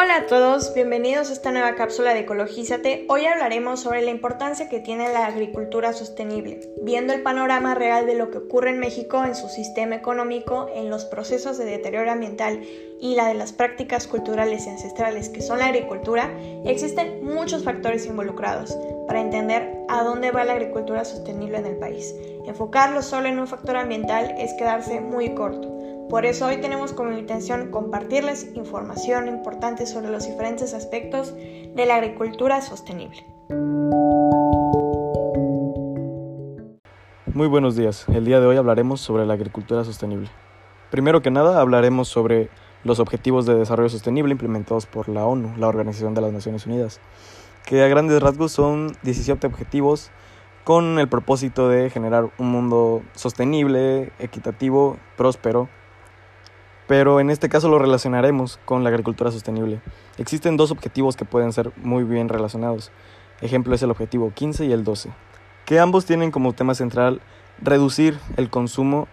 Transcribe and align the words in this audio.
Hola 0.00 0.18
a 0.18 0.26
todos, 0.26 0.74
bienvenidos 0.74 1.28
a 1.28 1.32
esta 1.32 1.50
nueva 1.50 1.74
cápsula 1.74 2.14
de 2.14 2.20
Ecologízate. 2.20 3.04
Hoy 3.08 3.26
hablaremos 3.26 3.80
sobre 3.80 4.00
la 4.00 4.12
importancia 4.12 4.68
que 4.68 4.78
tiene 4.78 5.12
la 5.12 5.26
agricultura 5.26 5.92
sostenible, 5.92 6.60
viendo 6.84 7.12
el 7.12 7.22
panorama 7.24 7.74
real 7.74 8.06
de 8.06 8.14
lo 8.14 8.30
que 8.30 8.38
ocurre 8.38 8.70
en 8.70 8.78
México 8.78 9.24
en 9.24 9.34
su 9.34 9.48
sistema 9.48 9.96
económico, 9.96 10.70
en 10.72 10.88
los 10.88 11.04
procesos 11.04 11.58
de 11.58 11.64
deterioro 11.64 12.12
ambiental 12.12 12.62
y 13.00 13.16
la 13.16 13.26
de 13.26 13.34
las 13.34 13.52
prácticas 13.52 14.06
culturales 14.06 14.66
y 14.66 14.70
ancestrales 14.70 15.30
que 15.30 15.42
son 15.42 15.58
la 15.58 15.66
agricultura, 15.66 16.30
existen 16.64 17.24
muchos 17.24 17.64
factores 17.64 18.06
involucrados 18.06 18.78
para 19.08 19.20
entender 19.20 19.78
a 19.88 20.04
dónde 20.04 20.30
va 20.30 20.44
la 20.44 20.52
agricultura 20.52 21.04
sostenible 21.04 21.58
en 21.58 21.66
el 21.66 21.76
país. 21.76 22.14
Enfocarlo 22.46 23.02
solo 23.02 23.26
en 23.26 23.40
un 23.40 23.48
factor 23.48 23.76
ambiental 23.76 24.32
es 24.38 24.54
quedarse 24.54 25.00
muy 25.00 25.34
corto. 25.34 25.77
Por 26.10 26.24
eso 26.24 26.46
hoy 26.46 26.56
tenemos 26.56 26.94
como 26.94 27.12
intención 27.12 27.70
compartirles 27.70 28.54
información 28.54 29.28
importante 29.28 29.84
sobre 29.84 30.08
los 30.08 30.26
diferentes 30.26 30.72
aspectos 30.72 31.34
de 31.34 31.84
la 31.86 31.96
agricultura 31.96 32.62
sostenible. 32.62 33.26
Muy 37.26 37.46
buenos 37.46 37.76
días. 37.76 38.06
El 38.08 38.24
día 38.24 38.40
de 38.40 38.46
hoy 38.46 38.56
hablaremos 38.56 39.02
sobre 39.02 39.26
la 39.26 39.34
agricultura 39.34 39.84
sostenible. 39.84 40.30
Primero 40.90 41.20
que 41.20 41.30
nada 41.30 41.60
hablaremos 41.60 42.08
sobre 42.08 42.48
los 42.84 43.00
Objetivos 43.00 43.44
de 43.44 43.56
Desarrollo 43.56 43.90
Sostenible 43.90 44.32
implementados 44.32 44.86
por 44.86 45.10
la 45.10 45.26
ONU, 45.26 45.58
la 45.58 45.68
Organización 45.68 46.14
de 46.14 46.22
las 46.22 46.32
Naciones 46.32 46.64
Unidas, 46.64 47.02
que 47.66 47.82
a 47.82 47.88
grandes 47.88 48.22
rasgos 48.22 48.52
son 48.52 48.96
17 49.02 49.46
objetivos 49.46 50.10
con 50.64 50.98
el 50.98 51.08
propósito 51.08 51.68
de 51.68 51.90
generar 51.90 52.30
un 52.38 52.50
mundo 52.50 53.02
sostenible, 53.14 54.10
equitativo, 54.18 54.96
próspero 55.18 55.68
pero 56.88 57.20
en 57.20 57.30
este 57.30 57.48
caso 57.48 57.68
lo 57.68 57.78
relacionaremos 57.78 58.58
con 58.64 58.82
la 58.82 58.88
agricultura 58.88 59.30
sostenible. 59.30 59.80
Existen 60.16 60.56
dos 60.56 60.72
objetivos 60.72 61.16
que 61.16 61.26
pueden 61.26 61.52
ser 61.52 61.70
muy 61.76 62.02
bien 62.02 62.28
relacionados. 62.28 62.90
Ejemplo 63.40 63.74
es 63.74 63.82
el 63.82 63.90
objetivo 63.90 64.32
15 64.34 64.64
y 64.64 64.72
el 64.72 64.82
12, 64.82 65.10
que 65.66 65.78
ambos 65.78 66.06
tienen 66.06 66.32
como 66.32 66.54
tema 66.54 66.74
central 66.74 67.20
reducir 67.60 68.18
el 68.36 68.50
consumo 68.50 69.06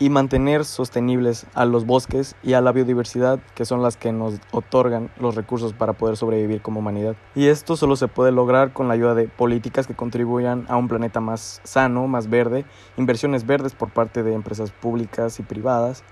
y 0.00 0.10
mantener 0.10 0.64
sostenibles 0.64 1.46
a 1.54 1.64
los 1.64 1.84
bosques 1.84 2.36
y 2.42 2.54
a 2.54 2.60
la 2.60 2.72
biodiversidad, 2.72 3.40
que 3.54 3.64
son 3.64 3.82
las 3.82 3.96
que 3.96 4.12
nos 4.12 4.34
otorgan 4.52 5.10
los 5.18 5.34
recursos 5.34 5.72
para 5.72 5.92
poder 5.92 6.16
sobrevivir 6.16 6.62
como 6.62 6.80
humanidad. 6.80 7.16
Y 7.34 7.48
esto 7.48 7.76
solo 7.76 7.96
se 7.96 8.08
puede 8.08 8.32
lograr 8.32 8.72
con 8.72 8.88
la 8.88 8.94
ayuda 8.94 9.14
de 9.14 9.28
políticas 9.28 9.86
que 9.86 9.94
contribuyan 9.94 10.66
a 10.68 10.76
un 10.76 10.88
planeta 10.88 11.20
más 11.20 11.60
sano, 11.64 12.06
más 12.06 12.30
verde, 12.30 12.64
inversiones 12.96 13.44
verdes 13.44 13.74
por 13.74 13.90
parte 13.90 14.22
de 14.22 14.34
empresas 14.34 14.70
públicas 14.70 15.40
y 15.40 15.42
privadas, 15.42 16.04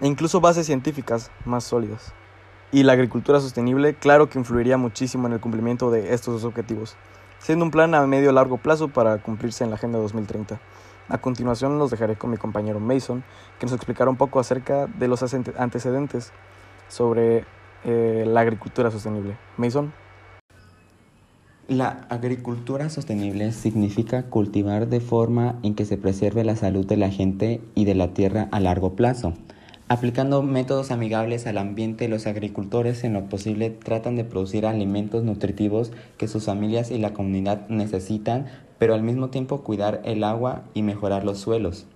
e 0.00 0.06
incluso 0.06 0.40
bases 0.40 0.66
científicas 0.66 1.30
más 1.44 1.64
sólidas. 1.64 2.12
Y 2.72 2.82
la 2.82 2.92
agricultura 2.92 3.40
sostenible, 3.40 3.94
claro 3.94 4.28
que 4.28 4.38
influiría 4.38 4.76
muchísimo 4.76 5.26
en 5.26 5.34
el 5.34 5.40
cumplimiento 5.40 5.90
de 5.90 6.12
estos 6.14 6.34
dos 6.34 6.44
objetivos, 6.44 6.96
siendo 7.38 7.64
un 7.64 7.70
plan 7.70 7.94
a 7.94 8.06
medio 8.06 8.32
largo 8.32 8.58
plazo 8.58 8.88
para 8.88 9.18
cumplirse 9.18 9.64
en 9.64 9.70
la 9.70 9.76
Agenda 9.76 9.98
2030. 9.98 10.60
A 11.08 11.18
continuación 11.18 11.78
los 11.78 11.90
dejaré 11.90 12.16
con 12.16 12.30
mi 12.30 12.36
compañero 12.36 12.80
Mason, 12.80 13.22
que 13.60 13.66
nos 13.66 13.74
explicará 13.74 14.10
un 14.10 14.16
poco 14.16 14.40
acerca 14.40 14.86
de 14.86 15.06
los 15.06 15.22
antecedentes 15.22 16.32
sobre 16.88 17.44
eh, 17.84 18.24
la 18.26 18.40
agricultura 18.40 18.90
sostenible. 18.90 19.36
Mason. 19.56 19.92
La 21.68 22.06
agricultura 22.10 22.90
sostenible 22.90 23.52
significa 23.52 24.24
cultivar 24.24 24.88
de 24.88 25.00
forma 25.00 25.58
en 25.62 25.74
que 25.74 25.84
se 25.84 25.96
preserve 25.96 26.44
la 26.44 26.56
salud 26.56 26.86
de 26.86 26.96
la 26.96 27.10
gente 27.10 27.60
y 27.74 27.84
de 27.84 27.94
la 27.94 28.14
tierra 28.14 28.48
a 28.52 28.60
largo 28.60 28.94
plazo. 28.94 29.34
Aplicando 29.88 30.42
métodos 30.42 30.90
amigables 30.90 31.46
al 31.46 31.58
ambiente, 31.58 32.08
los 32.08 32.26
agricultores 32.26 33.04
en 33.04 33.12
lo 33.12 33.28
posible 33.28 33.70
tratan 33.70 34.16
de 34.16 34.24
producir 34.24 34.66
alimentos 34.66 35.22
nutritivos 35.22 35.92
que 36.18 36.26
sus 36.26 36.46
familias 36.46 36.90
y 36.90 36.98
la 36.98 37.12
comunidad 37.12 37.68
necesitan, 37.68 38.46
pero 38.80 38.94
al 38.94 39.04
mismo 39.04 39.28
tiempo 39.28 39.62
cuidar 39.62 40.02
el 40.04 40.24
agua 40.24 40.64
y 40.74 40.82
mejorar 40.82 41.24
los 41.24 41.38
suelos. 41.38 41.86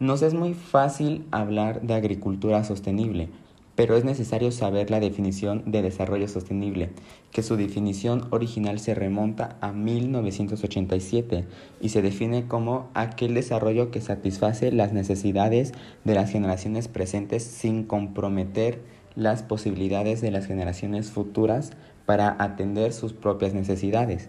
Nos 0.00 0.22
es 0.22 0.32
muy 0.32 0.54
fácil 0.54 1.26
hablar 1.30 1.82
de 1.82 1.92
agricultura 1.92 2.64
sostenible, 2.64 3.28
pero 3.78 3.96
es 3.96 4.02
necesario 4.02 4.50
saber 4.50 4.90
la 4.90 4.98
definición 4.98 5.62
de 5.70 5.82
desarrollo 5.82 6.26
sostenible, 6.26 6.90
que 7.30 7.44
su 7.44 7.54
definición 7.54 8.26
original 8.30 8.80
se 8.80 8.92
remonta 8.92 9.56
a 9.60 9.70
1987 9.70 11.44
y 11.80 11.90
se 11.90 12.02
define 12.02 12.48
como 12.48 12.90
aquel 12.94 13.34
desarrollo 13.34 13.92
que 13.92 14.00
satisface 14.00 14.72
las 14.72 14.92
necesidades 14.92 15.74
de 16.02 16.14
las 16.16 16.32
generaciones 16.32 16.88
presentes 16.88 17.44
sin 17.44 17.84
comprometer 17.84 18.80
las 19.14 19.44
posibilidades 19.44 20.20
de 20.22 20.32
las 20.32 20.46
generaciones 20.46 21.12
futuras 21.12 21.70
para 22.04 22.34
atender 22.42 22.92
sus 22.92 23.12
propias 23.12 23.54
necesidades. 23.54 24.28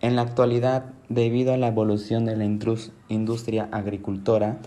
En 0.00 0.16
la 0.16 0.22
actualidad, 0.22 0.86
debido 1.08 1.52
a 1.52 1.56
la 1.56 1.68
evolución 1.68 2.24
de 2.24 2.34
la 2.34 2.44
industria 3.08 3.68
agricultora, 3.70 4.58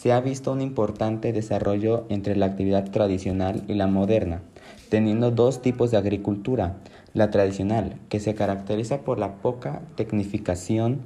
se 0.00 0.12
ha 0.12 0.20
visto 0.20 0.52
un 0.52 0.60
importante 0.60 1.32
desarrollo 1.32 2.06
entre 2.08 2.36
la 2.36 2.46
actividad 2.46 2.88
tradicional 2.92 3.64
y 3.66 3.74
la 3.74 3.88
moderna, 3.88 4.42
teniendo 4.90 5.32
dos 5.32 5.60
tipos 5.60 5.90
de 5.90 5.96
agricultura. 5.96 6.76
La 7.14 7.32
tradicional, 7.32 7.98
que 8.08 8.20
se 8.20 8.36
caracteriza 8.36 9.00
por 9.00 9.18
la 9.18 9.38
poca 9.42 9.82
tecnificación 9.96 11.00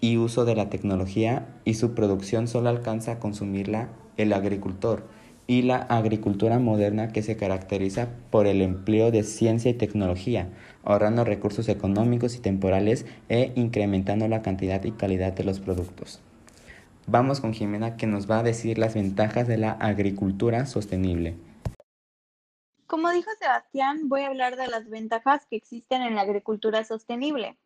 y 0.00 0.16
uso 0.16 0.44
de 0.44 0.56
la 0.56 0.70
tecnología 0.70 1.46
y 1.64 1.74
su 1.74 1.94
producción 1.94 2.48
solo 2.48 2.68
alcanza 2.68 3.12
a 3.12 3.18
consumirla 3.20 3.90
el 4.16 4.32
agricultor, 4.32 5.04
y 5.46 5.62
la 5.62 5.76
agricultura 5.76 6.58
moderna 6.58 7.12
que 7.12 7.22
se 7.22 7.36
caracteriza 7.36 8.08
por 8.30 8.48
el 8.48 8.60
empleo 8.60 9.12
de 9.12 9.22
ciencia 9.22 9.70
y 9.70 9.74
tecnología, 9.74 10.48
ahorrando 10.82 11.22
recursos 11.22 11.68
económicos 11.68 12.34
y 12.34 12.40
temporales 12.40 13.06
e 13.28 13.52
incrementando 13.54 14.26
la 14.26 14.42
cantidad 14.42 14.82
y 14.82 14.90
calidad 14.90 15.32
de 15.32 15.44
los 15.44 15.60
productos. 15.60 16.20
Vamos 17.10 17.40
con 17.40 17.54
Jimena 17.54 17.96
que 17.96 18.06
nos 18.06 18.30
va 18.30 18.40
a 18.40 18.42
decir 18.42 18.76
las 18.76 18.92
ventajas 18.92 19.48
de 19.48 19.56
la 19.56 19.72
agricultura 19.72 20.66
sostenible. 20.66 21.38
Como 22.86 23.08
dijo 23.08 23.30
Sebastián, 23.38 24.10
voy 24.10 24.24
a 24.24 24.26
hablar 24.26 24.56
de 24.56 24.66
las 24.66 24.90
ventajas 24.90 25.46
que 25.48 25.56
existen 25.56 26.02
en 26.02 26.16
la 26.16 26.20
agricultura 26.20 26.84
sostenible. 26.84 27.58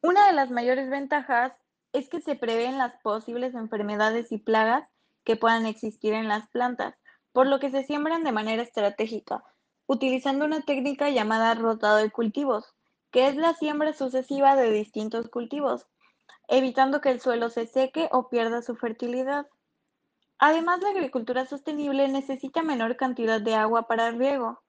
Una 0.00 0.28
de 0.28 0.32
las 0.34 0.52
mayores 0.52 0.88
ventajas 0.90 1.52
es 1.92 2.08
que 2.08 2.20
se 2.20 2.36
prevén 2.36 2.78
las 2.78 2.94
posibles 3.02 3.56
enfermedades 3.56 4.30
y 4.30 4.38
plagas 4.38 4.88
que 5.24 5.34
puedan 5.34 5.66
existir 5.66 6.12
en 6.12 6.28
las 6.28 6.48
plantas, 6.50 6.94
por 7.32 7.48
lo 7.48 7.58
que 7.58 7.72
se 7.72 7.82
siembran 7.82 8.22
de 8.22 8.30
manera 8.30 8.62
estratégica, 8.62 9.42
utilizando 9.88 10.44
una 10.44 10.60
técnica 10.60 11.10
llamada 11.10 11.52
rotado 11.54 11.96
de 11.96 12.12
cultivos, 12.12 12.76
que 13.10 13.26
es 13.26 13.34
la 13.34 13.54
siembra 13.54 13.92
sucesiva 13.92 14.54
de 14.54 14.70
distintos 14.70 15.28
cultivos, 15.28 15.88
evitando 16.52 17.00
que 17.00 17.10
el 17.10 17.18
suelo 17.18 17.48
se 17.48 17.66
seque 17.66 18.10
o 18.12 18.28
pierda 18.28 18.60
su 18.60 18.76
fertilidad. 18.76 19.46
Además, 20.38 20.82
la 20.82 20.90
agricultura 20.90 21.46
sostenible 21.46 22.06
necesita 22.08 22.62
menor 22.62 22.98
cantidad 22.98 23.40
de 23.40 23.54
agua 23.54 23.86
para 23.86 24.08
el 24.08 24.18
riego, 24.18 24.60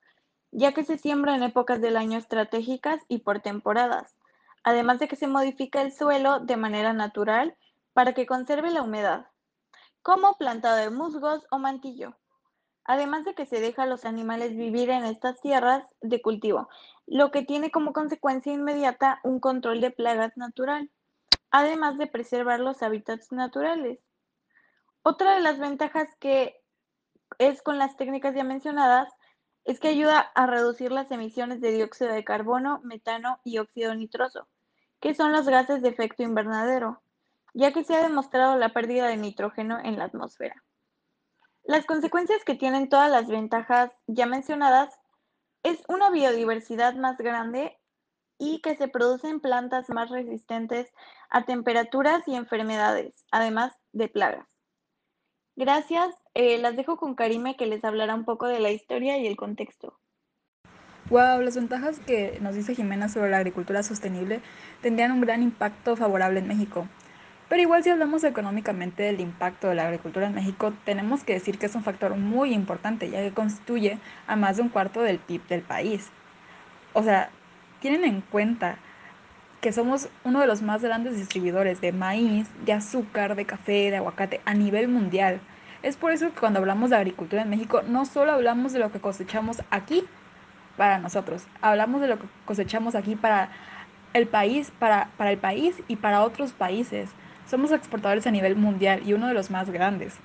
ya 0.52 0.72
que 0.72 0.86
se 0.86 0.98
siembra 0.98 1.36
en 1.36 1.44
épocas 1.44 1.82
del 1.82 1.98
año 1.98 2.18
estratégicas 2.18 3.02
y 3.10 3.18
por 3.20 3.42
temporadas, 3.42 4.16
además 4.64 5.00
de 5.00 5.10
que 5.10 5.18
se 5.18 5.28
modifica 5.28 5.82
el 5.82 5.92
suelo 5.92 6.40
de 6.40 6.56
manera 6.56 6.94
natural 6.94 7.58
para 7.92 8.14
que 8.14 8.26
conserve 8.26 8.72
la 8.72 8.82
humedad, 8.82 9.28
como 10.02 10.38
plantado 10.38 10.78
de 10.78 10.90
musgos 10.90 11.46
o 11.52 11.60
mantillo. 11.60 12.16
Además 12.86 13.26
de 13.26 13.36
que 13.36 13.46
se 13.46 13.60
deja 13.60 13.84
a 13.84 13.88
los 13.88 14.06
animales 14.06 14.56
vivir 14.56 14.90
en 14.90 15.04
estas 15.04 15.42
tierras 15.42 15.84
de 16.00 16.22
cultivo, 16.22 16.70
lo 17.08 17.32
que 17.32 17.42
tiene 17.42 17.72
como 17.72 17.92
consecuencia 17.92 18.54
inmediata 18.54 19.20
un 19.24 19.42
control 19.42 19.82
de 19.82 19.92
plagas 19.92 20.38
natural 20.38 20.90
además 21.54 22.00
de 22.00 22.08
preservar 22.08 22.60
los 22.60 22.82
hábitats 22.82 23.32
naturales. 23.32 24.00
Otra 25.04 25.36
de 25.36 25.42
las 25.42 25.60
ventajas 25.60 26.10
que 26.20 26.60
es 27.38 27.62
con 27.62 27.78
las 27.78 27.96
técnicas 27.96 28.36
ya 28.36 28.44
mencionadas 28.44 29.14
es 29.64 29.80
que 29.80 29.90
ayuda 29.90 30.20
a 30.20 30.48
reducir 30.48 30.92
las 30.92 31.12
emisiones 31.12 31.62
de 31.62 31.72
dióxido 31.72 32.12
de 32.12 32.24
carbono, 32.24 32.82
metano 32.84 33.40
y 33.44 33.60
óxido 33.60 33.94
nitroso, 33.94 34.48
que 35.00 35.14
son 35.14 35.32
los 35.32 35.48
gases 35.48 35.84
de 35.84 35.90
efecto 35.90 36.24
invernadero, 36.24 37.04
ya 37.54 37.72
que 37.72 37.84
se 37.84 37.96
ha 37.96 38.02
demostrado 38.02 38.58
la 38.58 38.74
pérdida 38.74 39.08
de 39.08 39.18
nitrógeno 39.18 39.80
en 39.80 40.00
la 40.00 40.06
atmósfera. 40.06 40.64
Las 41.64 41.86
consecuencias 41.86 42.44
que 42.44 42.56
tienen 42.56 42.90
todas 42.90 43.12
las 43.12 43.28
ventajas 43.28 43.92
ya 44.08 44.26
mencionadas 44.26 45.00
es 45.62 45.84
una 45.88 46.10
biodiversidad 46.10 46.96
más 46.96 47.20
grande 47.20 47.78
y 48.40 48.60
que 48.62 48.76
se 48.76 48.88
producen 48.88 49.40
plantas 49.40 49.90
más 49.90 50.10
resistentes 50.10 50.92
a 51.34 51.44
temperaturas 51.44 52.22
y 52.28 52.36
enfermedades, 52.36 53.26
además 53.32 53.74
de 53.92 54.08
plagas. 54.08 54.48
Gracias, 55.56 56.16
eh, 56.36 56.60
las 56.60 56.76
dejo 56.76 56.96
con 56.96 57.16
Karime 57.16 57.58
que 57.58 57.66
les 57.66 57.84
hablará 57.84 58.14
un 58.14 58.24
poco 58.24 58.48
de 58.48 58.60
la 58.60 58.72
historia 58.72 59.18
y 59.18 59.26
el 59.26 59.36
contexto. 59.36 60.00
Wow, 61.10 61.42
las 61.42 61.56
ventajas 61.56 62.00
que 62.00 62.38
nos 62.40 62.56
dice 62.56 62.76
Jimena 62.76 63.10
sobre 63.10 63.32
la 63.32 63.38
agricultura 63.38 63.82
sostenible 63.84 64.42
tendrían 64.82 65.12
un 65.12 65.22
gran 65.22 65.42
impacto 65.42 65.96
favorable 65.96 66.40
en 66.40 66.48
México. 66.48 66.88
Pero 67.50 67.62
igual 67.62 67.84
si 67.84 67.90
hablamos 67.90 68.24
económicamente 68.24 69.04
del 69.04 69.20
impacto 69.20 69.70
de 69.70 69.76
la 69.76 69.86
agricultura 69.86 70.28
en 70.28 70.36
México, 70.36 70.72
tenemos 70.86 71.24
que 71.24 71.34
decir 71.34 71.58
que 71.58 71.66
es 71.66 71.76
un 71.76 71.84
factor 71.84 72.16
muy 72.16 72.54
importante, 72.54 73.10
ya 73.10 73.22
que 73.22 73.34
constituye 73.34 73.98
a 74.28 74.36
más 74.36 74.58
de 74.58 74.64
un 74.64 74.70
cuarto 74.70 75.02
del 75.02 75.18
PIB 75.18 75.48
del 75.48 75.62
país. 75.62 76.10
O 76.94 77.02
sea, 77.04 77.32
tienen 77.80 78.06
en 78.06 78.22
cuenta 78.22 78.78
que 79.64 79.72
somos 79.72 80.10
uno 80.26 80.42
de 80.42 80.46
los 80.46 80.62
más 80.62 80.82
grandes 80.82 81.16
distribuidores 81.16 81.80
de 81.80 81.94
maíz, 81.94 82.50
de 82.66 82.74
azúcar, 82.74 83.38
de 83.38 83.46
café, 83.46 83.92
de 83.92 83.96
aguacate 83.96 84.42
a 84.44 84.54
nivel 84.54 84.90
mundial. 84.90 85.40
Es 85.84 85.96
por 85.96 86.12
eso 86.12 86.26
que 86.34 86.40
cuando 86.42 86.60
hablamos 86.60 86.90
de 86.90 86.98
agricultura 86.98 87.44
en 87.44 87.50
México, 87.50 87.82
no 87.88 88.06
solo 88.06 88.34
hablamos 88.34 88.74
de 88.74 88.80
lo 88.80 88.92
que 88.92 89.00
cosechamos 89.00 89.64
aquí 89.70 90.04
para 90.76 91.00
nosotros, 91.00 91.46
hablamos 91.62 92.02
de 92.02 92.10
lo 92.10 92.20
que 92.20 92.26
cosechamos 92.44 92.94
aquí 92.94 93.16
para 93.16 93.52
el 94.12 94.28
país, 94.28 94.70
para, 94.80 95.08
para 95.16 95.32
el 95.32 95.38
país 95.38 95.82
y 95.88 95.96
para 95.96 96.24
otros 96.24 96.52
países. 96.52 97.10
Somos 97.50 97.72
exportadores 97.72 98.28
a 98.28 98.32
nivel 98.32 98.58
mundial 98.58 99.02
y 99.06 99.14
uno 99.14 99.30
de 99.30 99.34
los 99.34 99.50
más 99.50 99.70
grandes. 99.70 100.18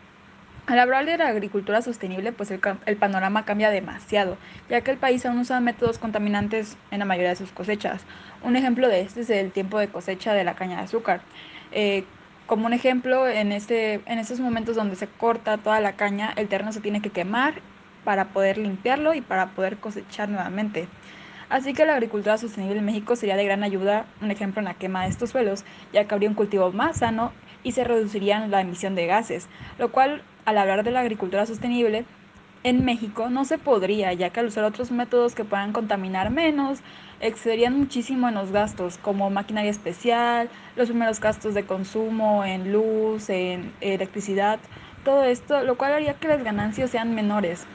Al 0.68 0.78
hablar 0.80 1.06
de 1.06 1.16
la 1.16 1.28
agricultura 1.28 1.80
sostenible, 1.80 2.30
pues 2.30 2.50
el, 2.50 2.60
panorama 2.98 3.46
cambia 3.46 3.70
demasiado, 3.70 4.36
ya 4.68 4.82
que 4.82 4.90
el 4.90 4.98
país 4.98 5.24
aún 5.24 5.38
usa 5.38 5.60
métodos 5.60 5.98
contaminantes 5.98 6.76
en 6.90 6.98
la 6.98 7.06
mayoría 7.06 7.30
de 7.30 7.36
sus 7.36 7.52
cosechas. 7.52 8.02
Un 8.42 8.54
ejemplo 8.54 8.86
de 8.86 9.00
este 9.00 9.22
es 9.22 9.30
el 9.30 9.50
tiempo 9.50 9.78
de 9.78 9.88
cosecha 9.88 10.34
de 10.34 10.44
la 10.44 10.56
caña 10.56 10.76
de 10.76 10.82
azúcar. 10.82 11.22
Eh, 11.72 12.04
como 12.46 12.66
un 12.66 12.74
ejemplo, 12.74 13.26
en, 13.26 13.50
este, 13.50 14.02
en 14.04 14.18
estos 14.18 14.40
momentos 14.40 14.76
donde 14.76 14.96
se 14.96 15.06
corta 15.06 15.56
toda 15.56 15.80
la 15.80 15.92
caña, 15.92 16.34
el 16.36 16.48
terreno 16.48 16.70
se 16.70 16.82
tiene 16.82 17.00
que 17.00 17.08
quemar 17.08 17.62
para 18.04 18.26
poder 18.26 18.58
limpiarlo 18.58 19.14
y 19.14 19.22
para 19.22 19.46
poder 19.52 19.78
cosechar 19.78 20.28
nuevamente. 20.28 20.86
Así 21.48 21.72
que 21.72 21.86
la 21.86 21.94
agricultura 21.94 22.36
sostenible 22.36 22.80
en 22.80 22.84
México 22.84 23.16
sería 23.16 23.36
de 23.36 23.44
gran 23.46 23.62
ayuda, 23.62 24.04
un 24.20 24.30
ejemplo 24.30 24.60
en 24.60 24.66
la 24.66 24.74
quema 24.74 25.04
de 25.04 25.08
estos 25.08 25.30
suelos, 25.30 25.64
ya 25.94 26.04
que 26.04 26.14
habría 26.14 26.28
un 26.28 26.34
cultivo 26.34 26.70
más 26.72 26.98
sano 26.98 27.32
y 27.62 27.72
se 27.72 27.84
reduciría 27.84 28.46
la 28.48 28.60
emisión 28.60 28.94
de 28.94 29.06
gases, 29.06 29.48
lo 29.78 29.90
cual 29.90 30.22
al 30.48 30.56
hablar 30.56 30.82
de 30.82 30.90
la 30.90 31.00
agricultura 31.00 31.44
sostenible 31.44 32.06
en 32.64 32.82
México 32.82 33.28
no 33.28 33.44
se 33.44 33.58
podría, 33.58 34.14
ya 34.14 34.30
que 34.30 34.40
al 34.40 34.46
usar 34.46 34.64
otros 34.64 34.90
métodos 34.90 35.34
que 35.34 35.44
puedan 35.44 35.74
contaminar 35.74 36.30
menos, 36.30 36.78
excederían 37.20 37.78
muchísimo 37.78 38.30
en 38.30 38.34
los 38.34 38.50
gastos, 38.50 38.96
como 38.96 39.28
maquinaria 39.28 39.70
especial, 39.70 40.48
los 40.74 40.88
primeros 40.88 41.20
gastos 41.20 41.52
de 41.52 41.64
consumo 41.64 42.46
en 42.46 42.72
luz, 42.72 43.28
en 43.28 43.74
electricidad, 43.82 44.58
todo 45.04 45.22
esto, 45.22 45.62
lo 45.64 45.76
cual 45.76 45.92
haría 45.92 46.14
que 46.14 46.28
las 46.28 46.42
ganancias 46.42 46.90
sean 46.90 47.14
menores. 47.14 47.66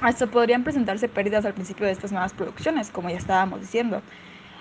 Hasta 0.00 0.26
podrían 0.26 0.64
presentarse 0.64 1.08
pérdidas 1.08 1.44
al 1.44 1.54
principio 1.54 1.86
de 1.86 1.92
estas 1.92 2.10
nuevas 2.10 2.32
producciones, 2.32 2.90
como 2.90 3.10
ya 3.10 3.16
estábamos 3.16 3.60
diciendo. 3.60 4.02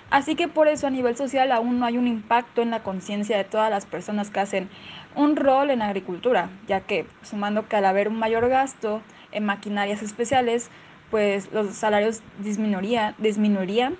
Así 0.10 0.36
que 0.36 0.48
por 0.48 0.68
eso 0.68 0.88
a 0.88 0.90
nivel 0.90 1.18
social 1.18 1.52
aún 1.52 1.80
no 1.80 1.86
hay 1.86 1.98
un 1.98 2.08
impacto 2.08 2.62
en 2.62 2.72
la 2.72 2.82
conciencia 2.82 3.38
de 3.38 3.44
todas 3.44 3.70
las 3.70 3.86
personas 3.86 4.30
que 4.30 4.40
hacen 4.40 4.70
un 5.16 5.36
rol 5.36 5.70
en 5.70 5.82
agricultura, 5.82 6.50
ya 6.68 6.82
que 6.82 7.06
sumando 7.24 7.68
que 7.68 7.76
al 7.76 7.86
haber 7.86 8.08
un 8.08 8.18
mayor 8.18 8.48
gasto, 8.48 9.02
en 9.32 9.46
maquinarias 9.46 10.02
especiales, 10.02 10.70
pues 11.12 11.52
los 11.52 11.76
salarios 11.76 12.22
disminuirían, 12.40 13.98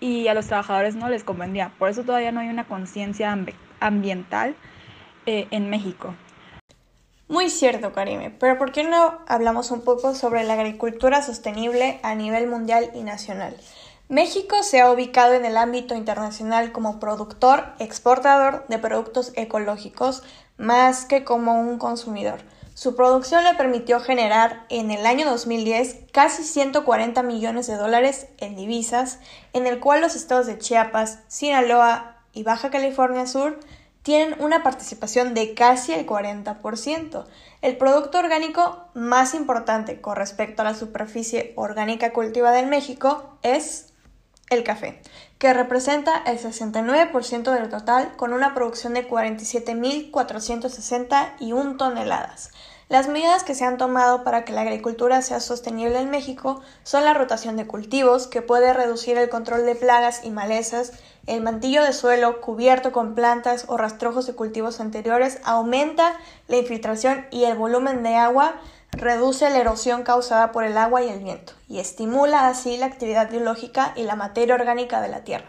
y 0.00 0.28
a 0.28 0.34
los 0.34 0.46
trabajadores 0.46 0.94
no 0.94 1.08
les 1.08 1.24
convendría. 1.24 1.72
Por 1.78 1.90
eso 1.90 2.04
todavía 2.04 2.32
no 2.32 2.40
hay 2.40 2.48
una 2.48 2.64
conciencia 2.64 3.36
ambiental 3.80 4.54
eh, 5.26 5.46
en 5.50 5.68
México. 5.68 6.14
Muy 7.28 7.48
cierto, 7.50 7.92
Karime, 7.92 8.30
pero 8.30 8.58
¿por 8.58 8.72
qué 8.72 8.82
no 8.82 9.18
hablamos 9.28 9.70
un 9.70 9.84
poco 9.84 10.14
sobre 10.14 10.42
la 10.42 10.54
agricultura 10.54 11.22
sostenible 11.22 12.00
a 12.02 12.14
nivel 12.14 12.48
mundial 12.48 12.90
y 12.94 13.02
nacional? 13.02 13.56
México 14.10 14.64
se 14.64 14.80
ha 14.80 14.90
ubicado 14.90 15.34
en 15.34 15.44
el 15.44 15.56
ámbito 15.56 15.94
internacional 15.94 16.72
como 16.72 16.98
productor, 16.98 17.66
exportador 17.78 18.66
de 18.66 18.80
productos 18.80 19.30
ecológicos, 19.36 20.24
más 20.58 21.04
que 21.04 21.22
como 21.22 21.60
un 21.60 21.78
consumidor. 21.78 22.40
Su 22.74 22.96
producción 22.96 23.44
le 23.44 23.54
permitió 23.54 24.00
generar 24.00 24.66
en 24.68 24.90
el 24.90 25.06
año 25.06 25.30
2010 25.30 26.06
casi 26.10 26.42
140 26.42 27.22
millones 27.22 27.68
de 27.68 27.76
dólares 27.76 28.26
en 28.38 28.56
divisas, 28.56 29.20
en 29.52 29.68
el 29.68 29.78
cual 29.78 30.00
los 30.00 30.16
estados 30.16 30.46
de 30.46 30.58
Chiapas, 30.58 31.20
Sinaloa 31.28 32.16
y 32.32 32.42
Baja 32.42 32.70
California 32.70 33.28
Sur 33.28 33.60
tienen 34.02 34.34
una 34.40 34.64
participación 34.64 35.34
de 35.34 35.54
casi 35.54 35.92
el 35.92 36.04
40%. 36.04 37.26
El 37.62 37.76
producto 37.76 38.18
orgánico 38.18 38.88
más 38.94 39.34
importante 39.34 40.00
con 40.00 40.16
respecto 40.16 40.62
a 40.62 40.64
la 40.64 40.74
superficie 40.74 41.52
orgánica 41.54 42.12
cultivada 42.12 42.58
en 42.58 42.70
México 42.70 43.38
es 43.42 43.89
el 44.50 44.64
café, 44.64 45.00
que 45.38 45.54
representa 45.54 46.24
el 46.26 46.38
69% 46.38 47.52
del 47.52 47.70
total 47.70 48.16
con 48.16 48.32
una 48.32 48.52
producción 48.52 48.94
de 48.94 49.08
47.461 49.08 51.78
toneladas. 51.78 52.50
Las 52.90 53.06
medidas 53.06 53.44
que 53.44 53.54
se 53.54 53.64
han 53.64 53.78
tomado 53.78 54.24
para 54.24 54.44
que 54.44 54.52
la 54.52 54.62
agricultura 54.62 55.22
sea 55.22 55.38
sostenible 55.38 56.00
en 56.00 56.10
México 56.10 56.60
son 56.82 57.04
la 57.04 57.14
rotación 57.14 57.56
de 57.56 57.68
cultivos, 57.68 58.26
que 58.26 58.42
puede 58.42 58.72
reducir 58.72 59.16
el 59.16 59.28
control 59.28 59.64
de 59.64 59.76
plagas 59.76 60.24
y 60.24 60.30
malezas, 60.30 60.94
el 61.28 61.40
mantillo 61.40 61.84
de 61.84 61.92
suelo 61.92 62.40
cubierto 62.40 62.90
con 62.90 63.14
plantas 63.14 63.66
o 63.68 63.76
rastrojos 63.76 64.26
de 64.26 64.34
cultivos 64.34 64.80
anteriores 64.80 65.38
aumenta 65.44 66.18
la 66.48 66.56
infiltración 66.56 67.26
y 67.30 67.44
el 67.44 67.56
volumen 67.56 68.02
de 68.02 68.16
agua, 68.16 68.56
reduce 68.92 69.48
la 69.50 69.58
erosión 69.58 70.02
causada 70.02 70.52
por 70.52 70.64
el 70.64 70.76
agua 70.76 71.02
y 71.02 71.08
el 71.08 71.22
viento, 71.22 71.52
y 71.68 71.78
estimula 71.78 72.48
así 72.48 72.76
la 72.76 72.86
actividad 72.86 73.30
biológica 73.30 73.92
y 73.96 74.02
la 74.02 74.16
materia 74.16 74.54
orgánica 74.54 75.00
de 75.00 75.08
la 75.08 75.24
tierra. 75.24 75.46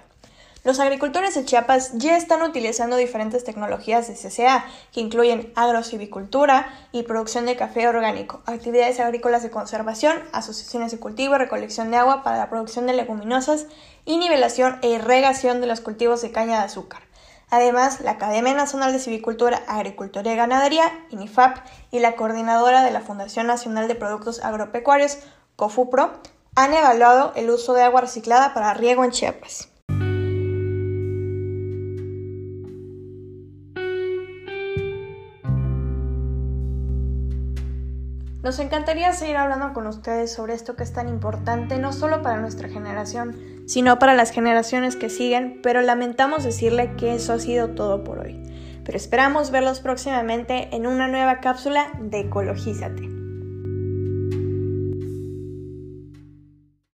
Los 0.64 0.80
agricultores 0.80 1.34
de 1.34 1.44
Chiapas 1.44 1.94
ya 1.96 2.16
están 2.16 2.44
utilizando 2.44 2.96
diferentes 2.96 3.44
tecnologías 3.44 4.08
de 4.08 4.14
CCA, 4.14 4.64
que 4.94 5.02
incluyen 5.02 5.52
agrosivicultura 5.56 6.72
y 6.92 7.02
producción 7.02 7.48
de 7.48 7.56
café 7.56 7.88
orgánico, 7.88 8.44
actividades 8.46 9.00
agrícolas 9.00 9.42
de 9.42 9.50
conservación, 9.50 10.20
asociaciones 10.34 10.92
de 10.92 11.00
cultivo, 11.00 11.40
recolección 11.40 11.90
de 11.90 11.98
agua 11.98 12.22
para 12.22 12.38
la 12.38 12.52
producción 12.52 12.86
de 12.86 12.94
leguminosas 12.94 13.66
y 14.06 14.18
nivelación 14.18 14.78
e 14.84 14.90
irrigación 14.90 15.62
de 15.62 15.68
los 15.68 15.82
cultivos 15.82 16.22
de 16.22 16.32
caña 16.32 16.60
de 16.60 16.66
azúcar. 16.66 17.02
Además, 17.52 18.00
la 18.00 18.12
Academia 18.12 18.54
Nacional 18.54 18.94
de 18.94 19.00
Civicultura, 19.00 19.62
Agricultura 19.68 20.32
y 20.32 20.38
Ganadería, 20.38 20.90
INIFAP, 21.10 21.58
y 21.92 22.00
la 22.00 22.16
coordinadora 22.16 22.82
de 22.82 22.92
la 22.92 23.02
Fundación 23.02 23.46
Nacional 23.46 23.90
de 23.90 23.96
Productos 23.96 24.42
Agropecuarios, 24.42 25.18
COFUPRO, 25.58 26.14
han 26.56 26.74
evaluado 26.74 27.34
el 27.36 27.50
uso 27.50 27.74
de 27.74 27.84
agua 27.84 28.02
reciclada 28.02 28.54
para 28.54 28.74
riego 28.74 29.04
en 29.04 29.12
Chiapas. 29.12 29.71
Nos 38.44 38.58
encantaría 38.58 39.14
seguir 39.14 39.38
hablando 39.38 39.72
con 39.74 39.86
ustedes 39.86 40.34
sobre 40.34 40.56
esto 40.56 40.76
que 40.76 40.84
es 40.84 40.94
tan 40.94 41.08
importante, 41.08 41.78
no 41.78 41.94
solo 41.94 42.24
para 42.24 42.42
nuestra 42.42 42.70
generación, 42.70 43.36
sino 43.68 44.00
para 44.00 44.16
las 44.16 44.32
generaciones 44.32 44.96
que 44.96 45.10
siguen, 45.10 45.60
pero 45.62 45.82
lamentamos 45.82 46.44
decirle 46.44 46.96
que 46.96 47.14
eso 47.14 47.34
ha 47.34 47.40
sido 47.40 47.70
todo 47.70 48.04
por 48.04 48.18
hoy. 48.18 48.42
Pero 48.84 48.98
esperamos 48.98 49.52
verlos 49.52 49.80
próximamente 49.80 50.76
en 50.76 50.88
una 50.88 51.08
nueva 51.08 51.40
cápsula 51.40 51.92
de 52.00 52.22
Ecologízate. 52.22 53.21